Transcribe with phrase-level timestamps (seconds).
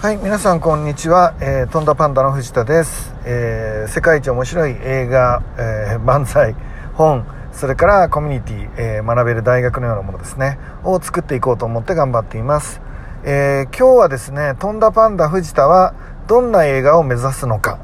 [0.00, 1.34] はい、皆さんこんにちは。
[1.42, 3.14] えー、とんだパンダの藤田です。
[3.26, 6.56] えー世界一面白い映画、えー漫才、
[6.94, 12.80] 本、それからコミュニティ、えー学べる大学のようなものですね、を作っていこうと思って頑張っています。
[13.24, 15.92] えー今日はですね、とんだパンダ藤田は
[16.26, 17.78] どんな映画を目指すのか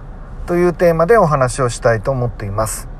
[0.46, 2.95] というテーマでお話をしたいと思っています。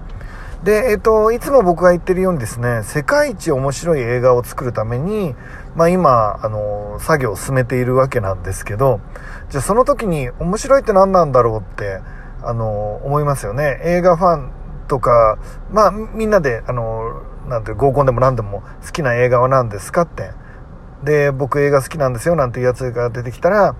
[0.65, 5.35] で、えっと、いつも僕が言ってるようにですね、世界一面白い映画を作るために、
[5.75, 9.01] まあ今、あの、作業を進めているわけなんですけど、
[9.51, 12.01] じゃあその時に面白いって何なんだろうって、
[12.43, 13.81] あの、思いますよね。
[13.85, 14.51] 映画ファン
[14.89, 15.39] とか、
[15.71, 20.31] まあみんなで、あの、なんていう合コンでも何でも好きな映画は何ですかって。
[21.05, 23.77] で、僕映画好きなんですよなんていうやつが出てきたら、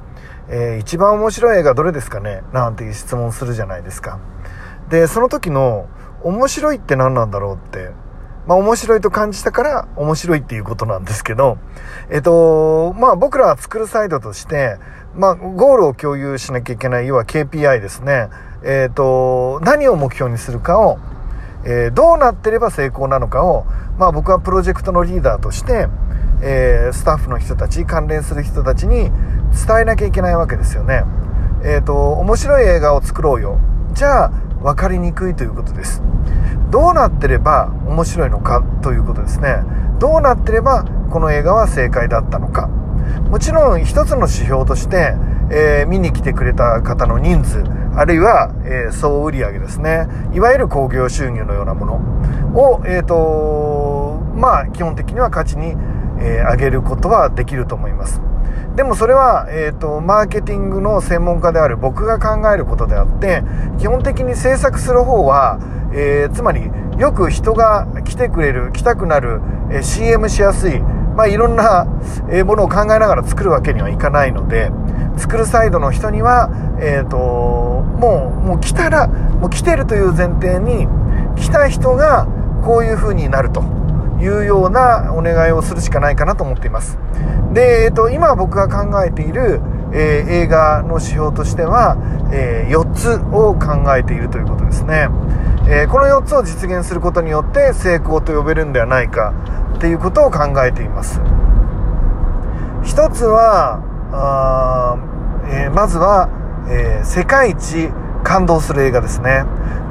[0.49, 4.21] えー一番面白い映画どれですかねなんていう質問するじゃないですか。
[4.89, 5.89] で、その時の
[6.23, 7.91] 面白いって何なんだろうって、
[8.47, 11.59] まあ面白いと感じたから面白いっていうことなんですけど、
[12.11, 14.77] えっと、まあ僕らは作るサイドとして、
[15.15, 18.29] まあゴールを共有しなきゃいけない、要は KPI ですね。
[18.63, 20.99] えっと、何を目標にするかを、
[21.65, 23.65] えーどうなってれば成功なのかを、
[23.99, 25.89] まあ僕はプロジェクトのリーダーとして、
[26.43, 29.11] えースタッフの人たち、関連する人たちに
[29.67, 31.05] 伝えなきゃいけないわけですよね。
[31.65, 33.59] えっ、と、面白い映画を作ろうよ。
[33.93, 34.33] じゃあ、
[34.67, 36.03] 分かりにくいということです。
[36.73, 39.63] どうなってれば面白いのかということですね。
[40.01, 42.67] どうなってればこの映画は正解だったのか。
[43.31, 45.15] もちろん一つの指標として、
[45.53, 47.63] えー見に来てくれた方の人数、
[47.95, 50.09] あるいは、えー総売上ですね。
[50.35, 51.95] いわゆる興行収入のようなもの
[52.61, 55.77] を、えっ、と、まあ基本的には価値に、
[56.19, 58.21] えー上げることはできると思います。
[58.77, 63.43] でもそれは、えー、とマーケティングの専門家である僕が考えることであって
[63.79, 65.59] 基本的に制作する方は、
[65.95, 69.41] えーつまりよく人が来てくれる来たくなる、
[69.71, 71.87] えー CM しやすい、まあ、いろんな、
[72.31, 74.71] えものを考えながら作るわけにはいかないので
[75.17, 80.87] 作るサイドの人には、えー、ともうもう来たらもう来てるという前提に
[81.37, 82.27] 来た人が
[82.63, 83.86] こういう風になると。
[84.21, 86.99] いうようなお願いをするしかないかなと思っています。
[87.53, 89.61] で、えっと、今僕が考えている、
[89.93, 91.97] えー映画の指標としては、
[92.33, 95.09] え4つを考えているということですね。
[95.69, 99.33] えーこの4つを実現することによって成功と呼べるんではないか
[99.77, 101.21] っていうことを考えています。
[102.83, 103.81] 一つは、
[104.13, 104.97] あ
[105.51, 106.29] えーまずは、
[106.69, 107.91] えー世界一
[108.23, 109.45] 感動する映画ですね。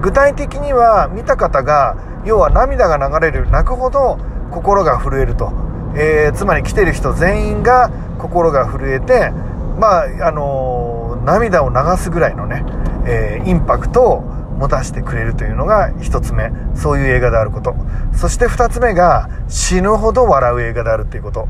[0.06, 4.20] 具体的には見た方が、要は涙が流れる、泣くほど
[4.52, 5.52] 心が震えると。
[5.98, 7.90] えーつまり来てる人全員が
[8.20, 9.32] 心が震えて、
[9.80, 12.64] まあ、あのー涙を流すぐらいのね、
[13.08, 16.52] えーインパクトを持たせてくれるというのが一つ目。
[16.76, 17.76] そういう映画であること。
[18.14, 21.48] そして二つ目が死ぬほど笑う映画であるっていうこと。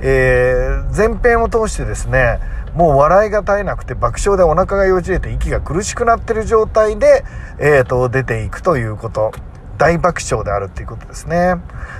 [0.00, 2.40] えー前編を通してですね、
[2.74, 7.24] もう笑いが絶えなくて爆笑でお腹がよじれて息が苦しくなってる状態で、
[7.58, 9.32] えーと、出ていくということ。
[9.78, 11.54] 大爆笑であるっていうことですね。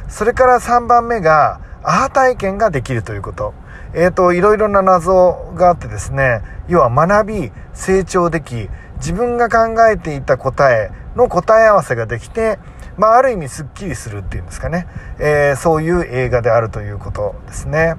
[0.09, 3.55] それから3番目が、アハ体験ができるということ。
[3.95, 12.59] えっ、と、いろいろな謎があってですね、要は学び、成長でき、自分が考えていた答えの答え合わせができて、
[12.97, 14.87] まあ、ある意味スッキリするっていうんですかね。
[15.19, 17.95] えーそういう映画であるということですね。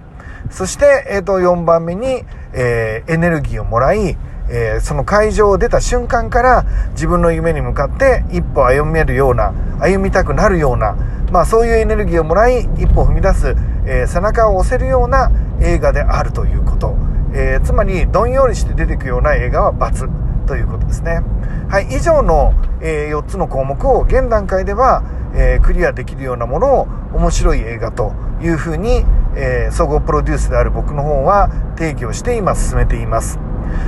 [0.49, 4.17] そして、えっ、と、4番目に、えーエネルギーをもらい、
[4.49, 10.97] えーその会場を出た瞬間から自分の夢に向かって一歩歩めるような、歩みたくなるような、
[11.31, 13.55] まあそういうエネルギーをもらい、一歩踏み出す、
[13.85, 15.31] えー背中を押せるような
[15.61, 16.95] 映画であるということ。
[17.33, 21.21] えーつまり、どんよりして出てくような映画は×ということですね。
[21.69, 25.03] はい、以上の、え4つの項目を現段階では、
[25.35, 29.05] えクリアできるようなものを面白い映画というふうに、
[29.35, 33.39] え総合プロデュースである僕の方は定義をして今進めています。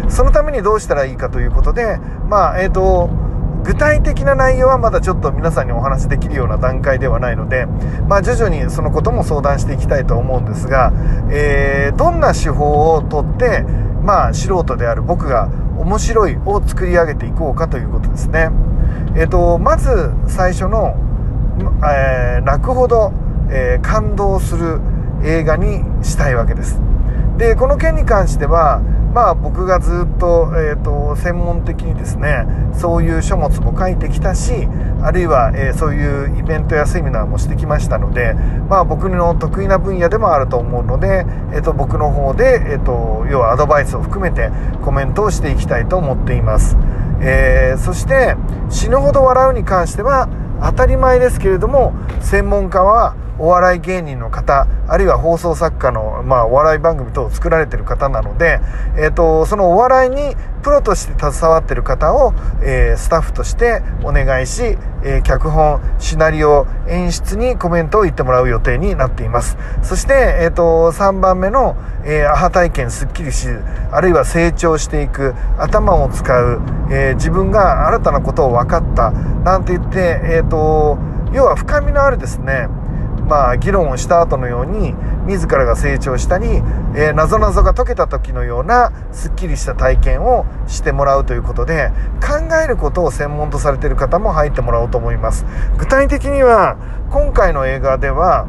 [0.08, 1.98] そのためにどうしたらいいかということで、
[2.30, 3.10] まあ、えっ、と、
[3.64, 7.66] 具体的な内容はまだちょっと皆さんにお話しできるような段階ではないので、
[8.08, 10.92] まあ、徐々にそのことも相談していきたいと思うんですが、
[11.32, 13.64] えーどんな手法をとって、
[14.04, 15.50] まあ、素人である僕が
[15.82, 18.50] 面白いを作り上げていこうかということですね。
[19.16, 20.96] えっ、と、まず最初の、
[21.84, 23.12] えー泣くほど、
[23.50, 24.80] えー感動する
[25.24, 26.80] 映画にしたいわけです。
[27.38, 28.82] でこの件に関しては
[29.14, 34.68] まあ僕がずっと,、えー、と専門的にですねそういう書物も書いてきたし
[35.04, 38.36] あるいは、えーそういうイベントやセミナーもしてきましたので
[38.70, 44.50] まあ僕の得意な分野でもあると思うので、えー、と僕の方で、えー、と要はアドバイスを含めて
[44.84, 46.78] コメントをしていきたいと思っています、
[47.20, 48.36] えーそして
[48.70, 50.30] 死ぬほど笑うに関しては
[50.62, 58.60] 当たり前ですけれども専門家はお笑い芸人の方あるいは放送作家の、まあ、お笑い番組等を作られてる方なので、
[58.96, 69.58] えーと、そのお笑いにプロとして携わってる方を、えー、スタッフとしてお願いし、えー、脚本シナリオ演出にコメントを言ってもらう予定になっています。
[69.82, 73.48] そして、えーと、3番目の、え、アハ体験すっきりし
[73.92, 76.62] あるいは成長していく頭を使う、
[76.92, 81.00] え自分が新たなことを分かったなんて言って、えーと
[81.34, 82.68] 要は深みのあるですね
[83.32, 84.94] まあ、議論をした後のように
[85.26, 95.46] 自らが成長したり、えー、謎々が解けた時のようなすっきりした体験をしてもらうということで考えることを専門とされている方も入ってもらおうと思います。
[95.78, 96.76] 具体的には
[97.10, 98.48] 今回の映画では、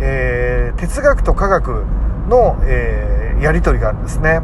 [0.00, 1.84] えー、哲学と科学
[2.26, 4.40] の、えー、やり取りがあるんですね、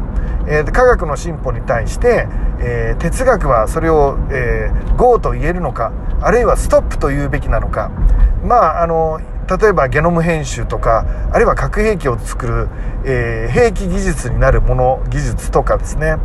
[0.47, 2.27] えー、科学の進歩に対して、
[2.59, 5.91] えー、哲学はそれを、えー、GO と言えるのか
[6.21, 7.89] あるいはストップと言うべきなのか。
[8.43, 9.19] まああの
[9.49, 12.69] 例えばゲノム編集とかあるいは核兵器を作る、
[13.03, 16.17] えー、兵器技術になるもの技術とかですね、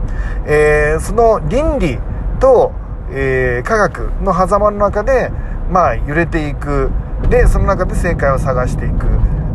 [0.47, 1.99] えー、その倫理
[2.39, 2.73] と、
[3.11, 5.31] えー、科学の狭間の中で、
[5.71, 6.91] まあ、揺れていく。
[7.31, 9.07] でその中で正解を探していく。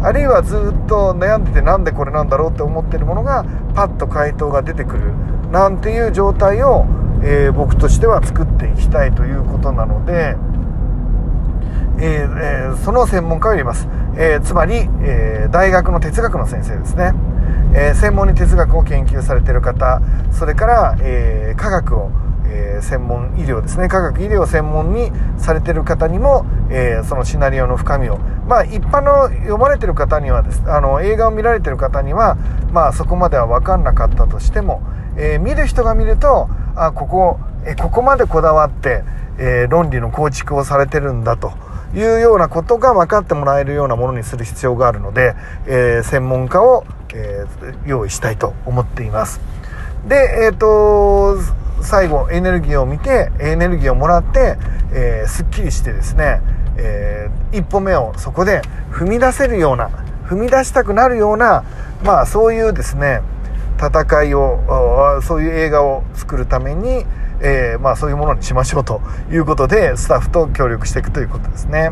[0.02, 3.46] あるいはずっと悩んでてなんでこれなんだろうって思ってるものが
[3.76, 5.14] パッと回答が出てくる。
[5.52, 6.86] なんていう状態を、
[7.22, 10.36] え、僕としては作っていきたいということなので。
[12.02, 17.14] えーえ、その専門家を入れます、えー、つまり、え大学の哲学の先生ですね、
[17.74, 20.02] え専門に哲学を研究されてる方
[20.32, 22.12] それから、え科学を
[22.52, 23.88] え専門医療ですね。
[23.88, 28.18] 科学医療を専門にされてる方にも、えー、そのシナリオの深みを
[28.48, 32.38] まあ一般の読まれてる方にはですあの映画を見られてる方には
[32.72, 34.82] まあそこまでは分かんなかったとしても、
[35.18, 39.04] えー、見る人が見るとあここえここまでこだわって、
[39.38, 41.69] えー、論理の構築をされてるんだと。
[41.96, 49.40] いうようなことが分かってもらえるようなものにする必要があるので、えー、専門家を、えー、用意したいと思っています。
[50.08, 51.38] で、えっ、ー、と、
[51.82, 54.58] 最後エネルギーを見てエネルギーをもらって、
[54.92, 56.42] えー、すっきりしてですね、
[56.78, 58.62] えー、一歩目をそこで
[58.92, 59.90] 踏み出せるような
[60.26, 61.64] 踏み出したくなるような
[62.04, 63.22] まあそういうですね
[63.78, 67.06] 戦いをそういう映画を作るために、
[67.42, 69.02] えー、まあ、そういうものにしましょうと
[69.32, 71.92] いうことでスタッフと協力していくということですね。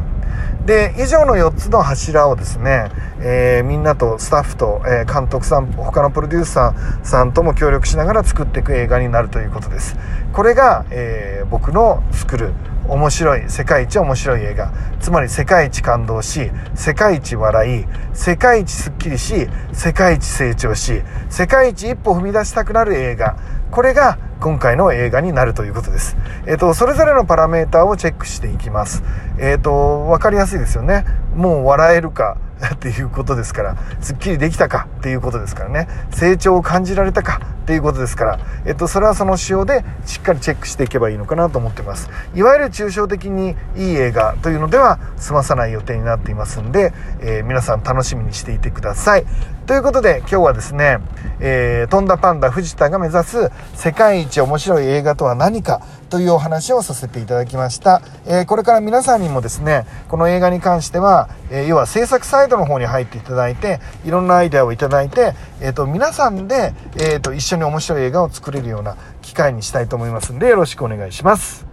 [0.66, 2.90] で以上の4つの柱をですね、
[3.22, 9.96] えー、みんなとスタッフと、えー、監督さん他のプロデューサーさんとも協力しながら作っていく映画になるということです。
[10.34, 12.54] これが、え僕の作る
[12.90, 14.72] 面白い世界一面白い映画。
[15.00, 23.36] つまり世界一感動し世界一笑い世界一すっきりし世界一成長し世界一一歩踏み出したくなる映画。
[23.72, 26.16] これが今回の映画になるということです。
[26.46, 29.04] えっ、ー、と、それぞれのパラメーターをチェックしていきます。
[29.40, 31.06] えっ、ー、と、わかりやすいですよね。
[31.36, 32.38] もう笑えるか
[32.76, 35.88] っていうことですから、すっきりできたかっていうことですからね。
[36.12, 42.10] 成長を感じられたかっていうことですから、えっと、それはその仕様でしっかりチェックしていけばいいのかなと思ってます。
[42.34, 49.26] いわゆる抽象的にいい映画というのでは済まさない予定になっていますんで、えー、皆さん楽しみにしていてください。
[49.66, 51.00] ということで今日はですね、
[51.42, 58.02] えー、飛んだパンダ藤田が目指す世界一面白い映画とは何かというお話をさせていただきました。
[58.26, 71.67] えー、これから皆さんにもですね、この映画に関しては、えー、要は制作サイドの方に入っていただいて、いろんなアイデアをいただいて、えっ、と、皆さんで、えっ、と、一緒に面白い映画を作れるような機会にしたいと思いますんで、よろしくお願いします。